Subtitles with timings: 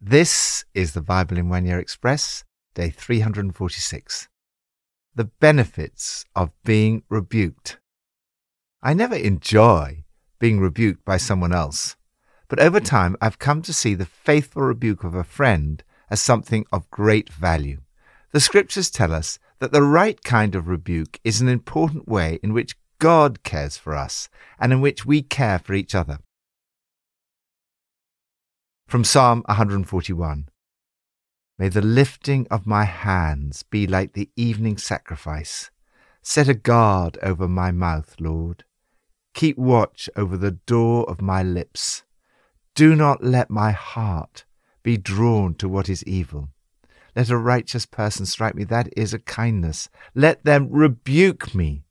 [0.00, 4.28] This is the Bible in One Year Express, day 346.
[5.12, 7.80] The benefits of being rebuked.
[8.80, 10.04] I never enjoy
[10.38, 11.96] being rebuked by someone else,
[12.46, 16.64] but over time I've come to see the faithful rebuke of a friend as something
[16.70, 17.80] of great value.
[18.30, 22.52] The scriptures tell us that the right kind of rebuke is an important way in
[22.52, 24.28] which God cares for us
[24.60, 26.20] and in which we care for each other.
[28.88, 30.48] From Psalm 141
[31.58, 35.70] May the lifting of my hands be like the evening sacrifice.
[36.22, 38.64] Set a guard over my mouth, Lord.
[39.34, 42.04] Keep watch over the door of my lips.
[42.74, 44.46] Do not let my heart
[44.82, 46.48] be drawn to what is evil.
[47.14, 49.90] Let a righteous person strike me, that is a kindness.
[50.14, 51.84] Let them rebuke me,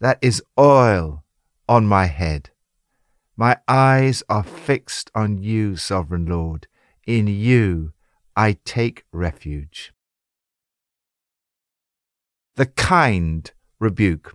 [0.00, 1.24] that is oil
[1.68, 2.48] on my head.
[3.38, 6.68] My eyes are fixed on you, sovereign Lord.
[7.06, 7.92] In you
[8.34, 9.92] I take refuge.
[12.54, 14.34] The kind rebuke.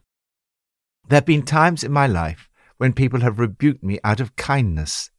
[1.10, 5.10] There have been times in my life when people have rebuked me out of kindness.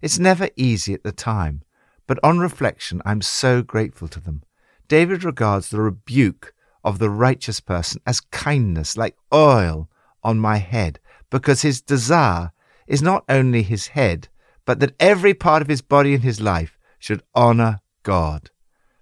[0.00, 1.62] It's never easy at the time,
[2.06, 4.44] but on reflection, I'm so grateful to them.
[4.88, 9.90] David regards the rebuke of the righteous person as kindness, like oil
[10.22, 12.52] on my head, because his desire
[12.86, 14.28] is not only his head,
[14.64, 18.50] but that every part of his body and his life should honor God.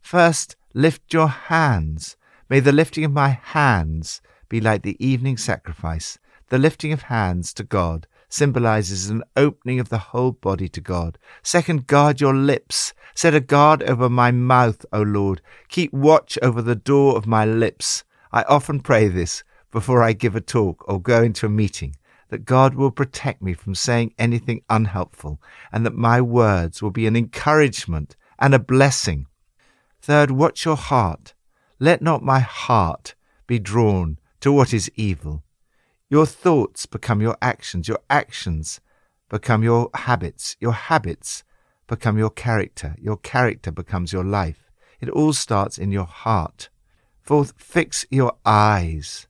[0.00, 2.16] First, lift your hands.
[2.48, 6.18] May the lifting of my hands be like the evening sacrifice.
[6.48, 11.18] The lifting of hands to God symbolizes an opening of the whole body to God.
[11.42, 12.92] Second, guard your lips.
[13.14, 15.40] Set a guard over my mouth, O Lord.
[15.68, 18.04] Keep watch over the door of my lips.
[18.32, 21.96] I often pray this before I give a talk or go into a meeting
[22.34, 25.40] that God will protect me from saying anything unhelpful,
[25.70, 29.26] and that my words will be an encouragement and a blessing.
[30.02, 31.32] Third, watch your heart.
[31.78, 33.14] Let not my heart
[33.46, 35.44] be drawn to what is evil.
[36.10, 38.80] Your thoughts become your actions, your actions
[39.28, 41.44] become your habits, your habits
[41.86, 44.72] become your character, your character becomes your life.
[45.00, 46.68] It all starts in your heart.
[47.22, 49.28] Fourth, fix your eyes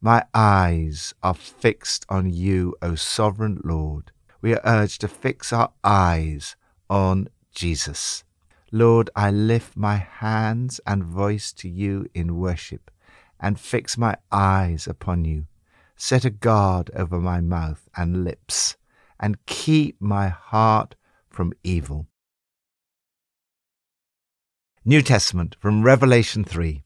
[0.00, 4.12] my eyes are fixed on you, O sovereign Lord.
[4.42, 6.56] We are urged to fix our eyes
[6.88, 8.22] on Jesus.
[8.70, 12.90] Lord, I lift my hands and voice to you in worship
[13.40, 15.46] and fix my eyes upon you.
[15.96, 18.76] Set a guard over my mouth and lips
[19.18, 20.94] and keep my heart
[21.28, 22.06] from evil.
[24.84, 26.85] New Testament from Revelation 3.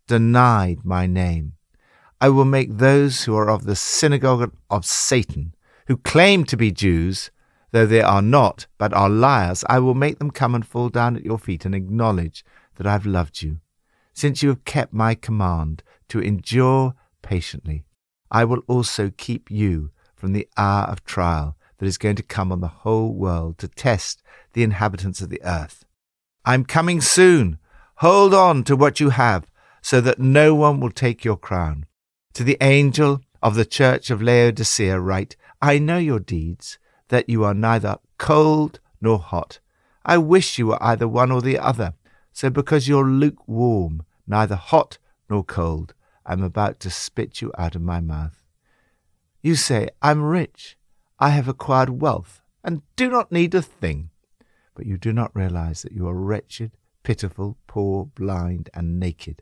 [0.11, 1.53] denied my name.
[2.19, 5.55] I will make those who are of the synagogue of Satan,
[5.87, 7.31] who claim to be Jews,
[7.71, 11.15] though they are not, but are liars, I will make them come and fall down
[11.15, 12.43] at your feet and acknowledge
[12.75, 13.61] that I have loved you.
[14.11, 17.85] Since you have kept my command to endure patiently,
[18.29, 22.51] I will also keep you from the hour of trial that is going to come
[22.51, 24.21] on the whole world to test
[24.51, 25.85] the inhabitants of the earth.
[26.43, 27.59] I am coming soon.
[27.99, 29.47] Hold on to what you have
[29.81, 31.85] so that no one will take your crown.
[32.33, 36.77] To the angel of the church of Laodicea write, I know your deeds,
[37.09, 39.59] that you are neither cold nor hot.
[40.05, 41.93] I wish you were either one or the other.
[42.31, 44.97] So because you're lukewarm, neither hot
[45.29, 45.93] nor cold,
[46.25, 48.43] I'm about to spit you out of my mouth.
[49.41, 50.77] You say, I'm rich,
[51.19, 54.11] I have acquired wealth, and do not need a thing.
[54.75, 56.71] But you do not realize that you are wretched,
[57.03, 59.41] pitiful, poor, blind, and naked.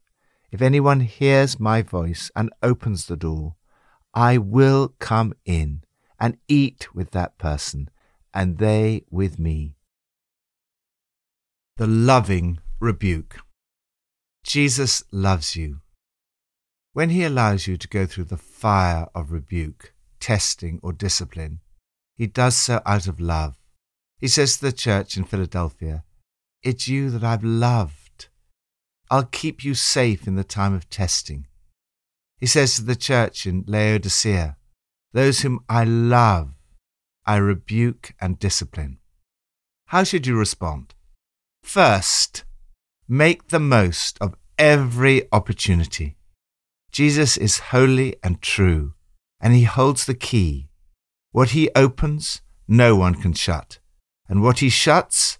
[0.51, 3.55] If anyone hears my voice and opens the door,
[4.13, 5.83] I will come in
[6.19, 7.89] and eat with that person,
[8.33, 9.75] and they with me.
[11.77, 13.37] The loving rebuke.
[14.43, 15.79] Jesus loves you.
[16.93, 21.61] When he allows you to go through the fire of rebuke, testing, or discipline,
[22.17, 23.55] he does so out of love.
[24.19, 26.03] He says to the church in Philadelphia,
[26.61, 28.00] It's you that I've loved.
[29.11, 31.45] I'll keep you safe in the time of testing.
[32.37, 34.55] He says to the church in Laodicea,
[35.11, 36.53] Those whom I love,
[37.25, 38.99] I rebuke and discipline.
[39.87, 40.95] How should you respond?
[41.61, 42.45] First,
[43.05, 46.15] make the most of every opportunity.
[46.93, 48.93] Jesus is holy and true,
[49.41, 50.69] and he holds the key.
[51.33, 53.79] What he opens, no one can shut,
[54.29, 55.37] and what he shuts,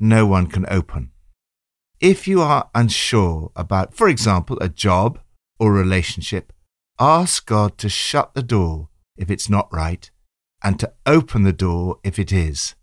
[0.00, 1.11] no one can open.
[2.02, 5.20] If you are unsure about, for example, a job
[5.60, 6.52] or relationship,
[6.98, 10.10] ask God to shut the door if it's not right
[10.64, 12.74] and to open the door if it is.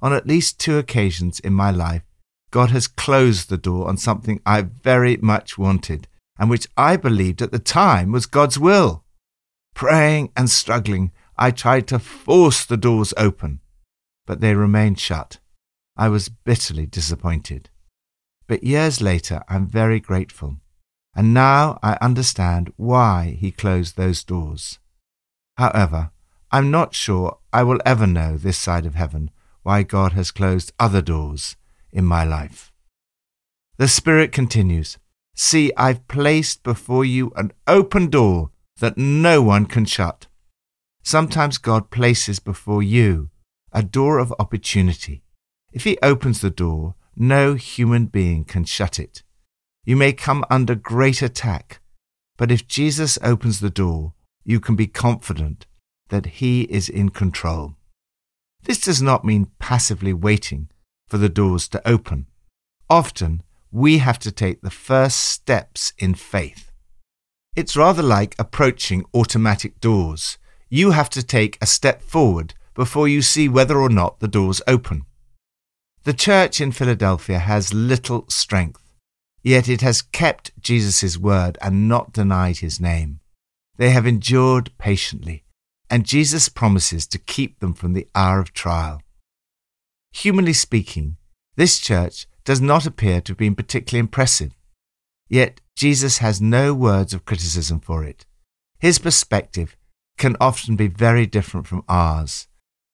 [0.00, 2.02] On at least two occasions in my life,
[2.50, 7.42] God has closed the door on something I very much wanted and which I believed
[7.42, 9.04] at the time was God's will.
[9.74, 13.60] Praying and struggling, I tried to force the doors open,
[14.26, 15.38] but they remained shut.
[15.96, 17.70] I was bitterly disappointed.
[18.46, 20.56] But years later, I'm very grateful.
[21.14, 24.78] And now I understand why he closed those doors.
[25.56, 26.10] However,
[26.52, 29.30] I'm not sure I will ever know this side of heaven
[29.62, 31.56] why God has closed other doors
[31.90, 32.72] in my life.
[33.78, 34.98] The Spirit continues
[35.34, 40.28] See, I've placed before you an open door that no one can shut.
[41.02, 43.28] Sometimes God places before you
[43.72, 45.22] a door of opportunity.
[45.72, 49.22] If He opens the door, no human being can shut it.
[49.84, 51.80] You may come under great attack,
[52.36, 54.14] but if Jesus opens the door,
[54.44, 55.66] you can be confident
[56.08, 57.74] that He is in control.
[58.64, 60.68] This does not mean passively waiting
[61.08, 62.26] for the doors to open.
[62.90, 63.42] Often,
[63.72, 66.70] we have to take the first steps in faith.
[67.54, 70.36] It's rather like approaching automatic doors.
[70.68, 74.60] You have to take a step forward before you see whether or not the doors
[74.66, 75.06] open.
[76.06, 78.94] The church in Philadelphia has little strength,
[79.42, 83.20] yet it has kept Jesus' word and not denied his name.
[83.76, 85.42] They have endured patiently
[85.90, 89.02] and Jesus promises to keep them from the hour of trial.
[90.12, 91.16] Humanly speaking,
[91.56, 94.56] this church does not appear to have been particularly impressive.
[95.28, 98.26] Yet Jesus has no words of criticism for it.
[98.78, 99.76] His perspective
[100.18, 102.46] can often be very different from ours,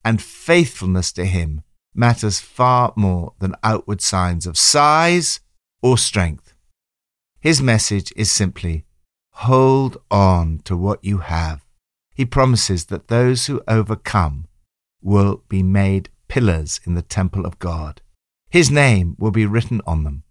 [0.03, 1.61] and faithfulness to him
[1.93, 5.39] matters far more than outward signs of size
[5.81, 6.53] or strength.
[7.39, 8.85] His message is simply
[9.33, 11.63] hold on to what you have
[12.13, 14.47] he promises that those who overcome
[15.01, 18.01] will be made pillars in the temple of God.
[18.49, 20.23] His name will be written on them.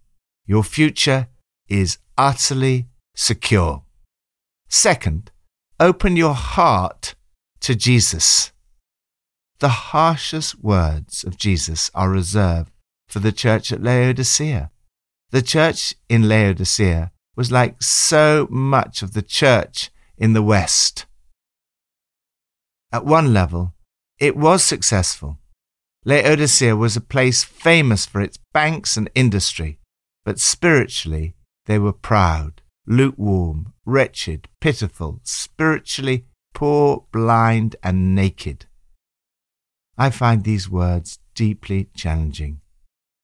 [0.45, 1.27] Your future
[1.67, 3.83] is utterly secure.
[4.69, 5.31] Second,
[5.79, 7.15] open your heart
[7.59, 8.52] to Jesus.
[9.63, 12.69] The harshest words of Jesus are reserved
[13.07, 14.69] for the church at Laodicea.
[15.31, 21.05] The church in Laodicea was like so much of the church in the West.
[22.91, 23.73] At one level,
[24.19, 25.37] it was successful.
[26.03, 29.79] Laodicea was a place famous for its banks and industry,
[30.25, 31.35] but spiritually
[31.67, 38.65] they were proud, lukewarm, wretched, pitiful, spiritually poor, blind, and naked.
[39.97, 42.61] I find these words deeply challenging.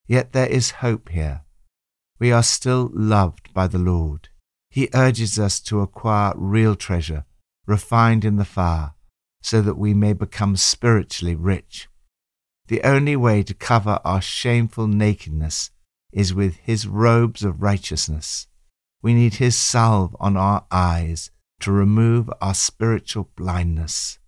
[0.07, 1.41] Yet there is hope here.
[2.19, 4.29] We are still loved by the Lord.
[4.69, 7.25] He urges us to acquire real treasure,
[7.65, 8.93] refined in the fire,
[9.41, 11.88] so that we may become spiritually rich.
[12.67, 15.71] The only way to cover our shameful nakedness
[16.11, 18.47] is with His robes of righteousness.
[19.01, 24.18] We need His salve on our eyes to remove our spiritual blindness.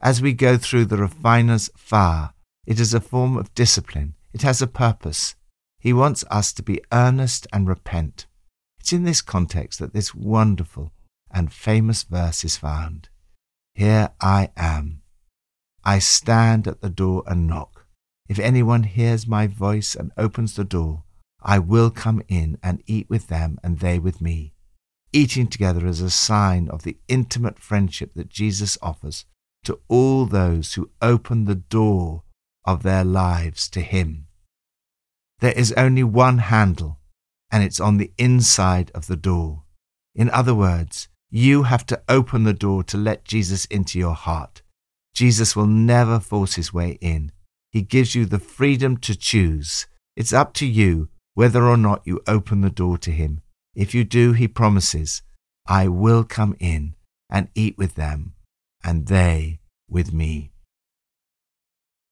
[0.00, 2.32] As we go through the refiner's fire,
[2.66, 4.14] it is a form of discipline.
[4.32, 5.34] It has a purpose.
[5.78, 8.26] He wants us to be earnest and repent.
[8.78, 10.92] It's in this context that this wonderful
[11.30, 13.08] and famous verse is found.
[13.74, 15.02] Here I am.
[15.84, 17.86] I stand at the door and knock.
[18.28, 21.04] If anyone hears my voice and opens the door,
[21.42, 24.54] I will come in and eat with them and they with me.
[25.12, 29.24] Eating together is a sign of the intimate friendship that Jesus offers
[29.66, 32.22] to all those who open the door
[32.64, 34.26] of their lives to Him.
[35.40, 36.98] There is only one handle,
[37.50, 39.64] and it's on the inside of the door.
[40.14, 44.62] In other words, you have to open the door to let Jesus into your heart.
[45.14, 47.32] Jesus will never force his way in.
[47.70, 52.22] He gives you the freedom to choose, It's up to you whether or not you
[52.26, 53.42] open the door to him.
[53.74, 55.22] If you do, he promises,
[55.66, 56.94] I will come in
[57.28, 58.32] and eat with them,
[58.86, 60.52] and they with me.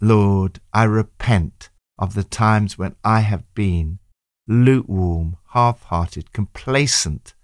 [0.00, 4.00] Lord, I repent of the times when I have been
[4.48, 7.34] lukewarm, half hearted, complacent,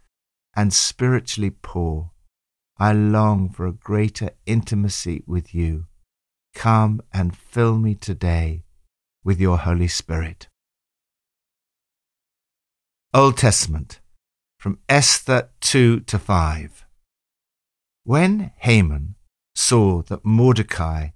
[0.56, 2.10] and spiritually poor.
[2.76, 5.86] I long for a greater intimacy with you.
[6.52, 8.64] Come and fill me today
[9.22, 10.48] with your Holy Spirit.
[13.14, 14.00] Old Testament,
[14.58, 16.84] from Esther 2 to 5.
[18.02, 19.14] When Haman
[19.60, 21.10] saw that Mordecai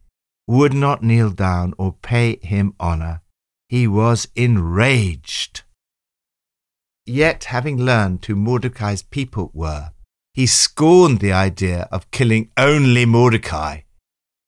[0.46, 3.22] would not kneel down or pay him honor,
[3.68, 5.62] he was enraged.
[7.06, 9.92] Yet, having learned who Mordecai's people were,
[10.34, 13.80] he scorned the idea of killing only Mordecai.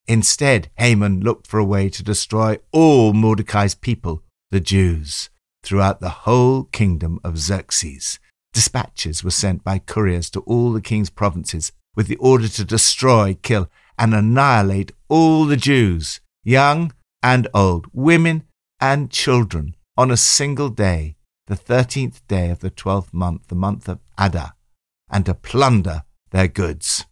[0.07, 5.29] Instead, Haman looked for a way to destroy all Mordecai's people, the Jews,
[5.63, 8.19] throughout the whole kingdom of Xerxes.
[8.53, 13.35] Dispatches were sent by couriers to all the king's provinces with the order to destroy,
[13.41, 18.43] kill, and annihilate all the Jews, young and old, women
[18.79, 21.15] and children, on a single day,
[21.47, 24.53] the thirteenth day of the twelfth month, the month of Adar,
[25.09, 27.05] and to plunder their goods.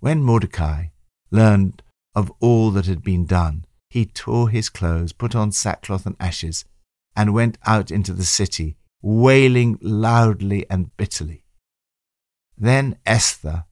[0.00, 0.86] When Mordecai
[1.30, 1.82] learned
[2.14, 6.64] of all that had been done, he tore his clothes, put on sackcloth and ashes,
[7.14, 11.44] and went out into the city, wailing loudly and bitterly.
[12.56, 13.64] Then Esther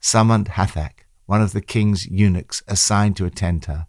[0.00, 3.86] summoned Hathach, one of the king's eunuchs assigned to attend her,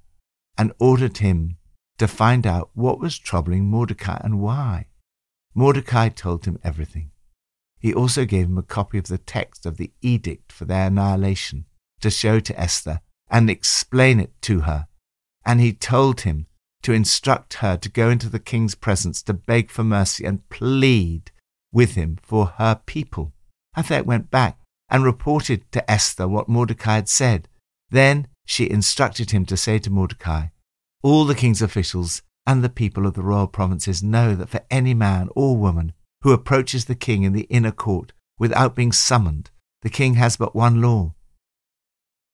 [0.60, 1.58] and ordered him
[1.98, 4.86] to find out what was troubling Mordecai and why.
[5.56, 7.10] Mordecai told him everything.
[7.80, 11.66] He also gave him a copy of the text of the edict for their annihilation
[12.02, 14.88] to show to Esther and explain it to her.
[15.44, 16.46] And he told him
[16.84, 21.32] to instruct her to go into the king's presence to beg for mercy and plead
[21.74, 23.34] with him for her people.
[23.76, 24.60] Hathach went back
[24.92, 27.48] and reported to Esther what Mordecai had said.
[27.90, 30.48] Then she instructed him to say to Mordecai,
[31.02, 34.94] All the king's officials and the people of the royal provinces know that for any
[34.94, 39.50] man or woman who approaches the king in the inner court without being summoned,
[39.82, 41.14] the king has but one law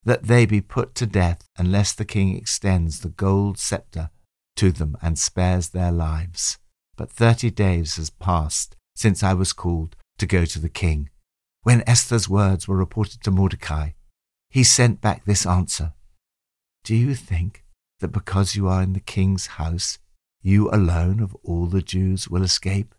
[0.04, 4.10] that they be put to death unless the king extends the gold scepter
[4.56, 6.58] to them and spares their lives.
[6.96, 11.10] But thirty days has passed since I was called to go to the king.
[11.68, 13.90] When Esther's words were reported to Mordecai,
[14.50, 15.92] he sent back this answer
[16.86, 17.66] Do you think
[18.00, 20.00] that because you are in the king's house,
[20.42, 22.96] you alone of all the Jews will escape?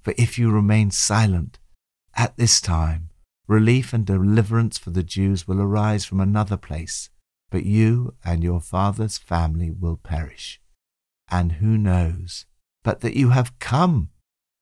[0.00, 1.60] For if you remain silent
[2.16, 3.10] at this time,
[3.46, 7.10] relief and deliverance for the Jews will arise from another place,
[7.48, 10.60] but you and your father's family will perish.
[11.30, 12.44] And who knows
[12.82, 14.10] but that you have come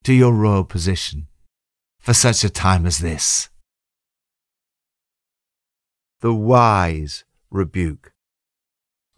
[0.04, 1.28] to your royal position
[2.06, 3.48] for such a time as this.
[6.20, 8.12] The wise rebuke.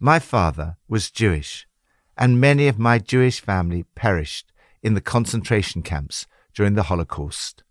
[0.00, 1.68] My father was Jewish,
[2.16, 7.62] and many of my Jewish family perished in the concentration camps during the Holocaust.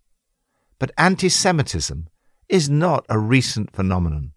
[0.78, 2.08] But anti Semitism
[2.48, 4.34] is not a recent phenomenon.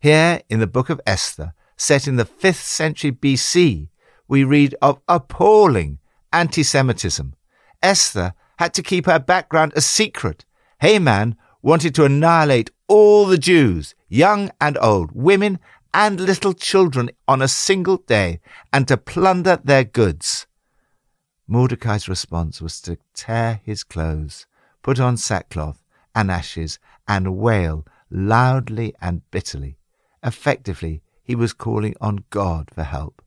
[0.00, 3.90] Here in the book of Esther, set in the 5th century BC,
[4.28, 5.98] we read of appalling
[6.32, 7.34] anti Semitism.
[7.82, 8.32] Esther
[8.62, 10.44] had to keep her background a secret.
[10.80, 15.58] Haman wanted to annihilate all the Jews, young and old, women
[15.92, 18.38] and little children, on a single day,
[18.72, 20.46] and to plunder their goods.
[21.48, 24.46] Mordecai's response was to tear his clothes,
[24.80, 25.82] put on sackcloth
[26.14, 26.78] and ashes,
[27.08, 29.76] and wail loudly and bitterly.
[30.22, 33.22] Effectively, he was calling on God for help.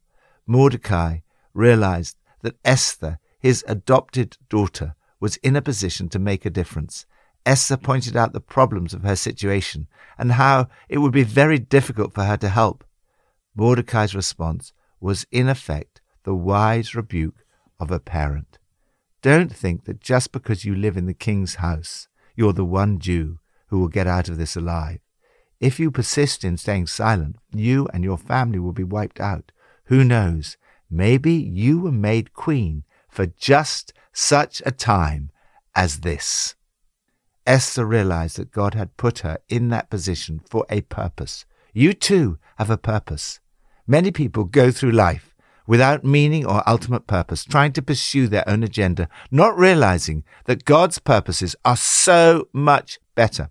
[0.47, 1.17] Mordecai
[1.53, 7.05] realized that Esther, his adopted daughter, was in a position to make a difference.
[7.45, 12.13] Esther pointed out the problems of her situation and how it would be very difficult
[12.13, 12.83] for her to help.
[13.55, 17.45] Mordecai's response was, in effect, the wise rebuke
[17.79, 18.57] of a parent.
[19.21, 23.39] Don't think that just because you live in the king's house, you're the one Jew
[23.67, 24.99] who will get out of this alive.
[25.59, 29.51] If you persist in staying silent, you and your family will be wiped out.
[29.85, 30.57] Who knows?
[30.89, 32.83] Maybe you were made queen
[33.15, 35.31] for just such a time
[35.73, 36.55] as this.
[37.47, 41.45] Esther realized that God had put her in that position for a purpose.
[41.73, 43.39] You too have a purpose.
[43.87, 45.33] Many people go through life
[45.67, 50.99] without meaning or ultimate purpose, trying to pursue their own agenda, not realizing that God's
[50.99, 53.49] purposes are so much better.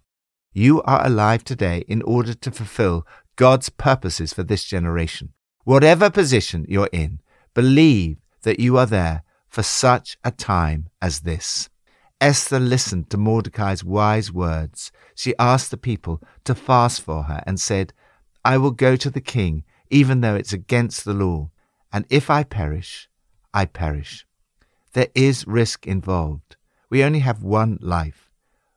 [0.53, 3.07] You are alive today in order to fulfill
[3.37, 5.33] God's purposes for this generation.
[5.65, 7.21] Whatever position you're in,
[7.55, 9.24] believe that you are there
[9.55, 11.71] for such a time as this.
[12.21, 14.91] Esther listened to Mordecai's wise words.
[15.15, 17.93] She asked the people to fast for her and said,
[18.45, 21.51] I will go to the king, even though it's against the law,
[21.93, 23.09] and if I perish,
[23.55, 24.27] I perish.
[24.93, 26.57] There is risk involved.
[26.91, 28.33] We only have one life.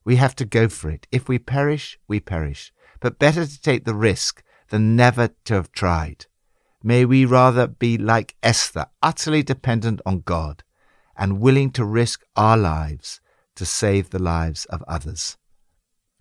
[0.05, 1.07] We have to go for it.
[1.11, 2.71] If we perish, we perish.
[2.99, 6.27] But better to take the risk than never to have tried.
[6.83, 10.63] May we rather be like Esther, utterly dependent on God
[11.17, 13.19] and willing to risk our lives
[13.55, 15.37] to save the lives of others.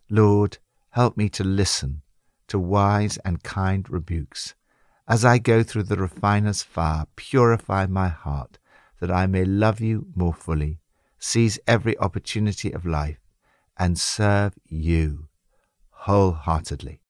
[0.09, 0.59] Lord,
[0.91, 2.03] help me to listen
[2.49, 4.55] to wise and kind rebukes.
[5.09, 8.59] As I go through the refiner's fire, purify my heart
[9.00, 10.81] that I may love you more fully,
[11.19, 13.21] seize every opportunity of life,
[13.79, 15.29] and serve you
[15.91, 17.00] wholeheartedly.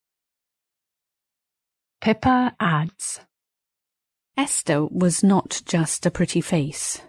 [2.00, 3.21] Pippa adds
[4.37, 7.00] Esther was not just a pretty face.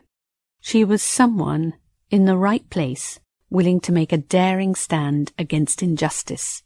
[0.67, 1.75] She was someone
[2.11, 6.61] in the right place, willing to make a daring stand against injustice.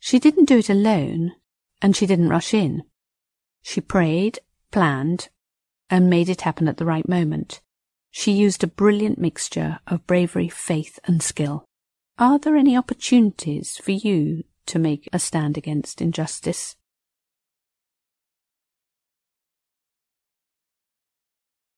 [0.00, 1.36] She didn't do it alone,
[1.80, 2.82] and she didn't rush in.
[3.62, 4.40] She prayed,
[4.72, 5.28] planned,
[5.88, 7.60] and made it happen at the right moment.
[8.10, 11.64] She used a brilliant mixture of bravery, faith, and skill.
[12.18, 16.74] Are there any opportunities for you to make a stand against injustice?